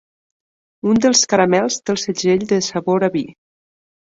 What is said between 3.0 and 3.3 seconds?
a vi.